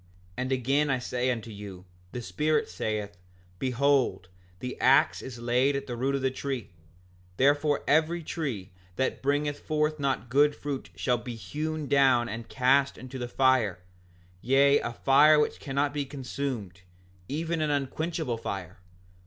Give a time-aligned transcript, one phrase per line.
[0.31, 3.19] 5:52 And again I say unto you, the Spirit saith:
[3.59, 6.71] Behold, the ax is laid at the root of the tree;
[7.37, 12.97] therefore every tree that bringeth not forth good fruit shall be hewn down and cast
[12.97, 13.77] into the fire,
[14.41, 16.81] yea, a fire which cannot be consumed,
[17.29, 18.79] even an unquenchable fire.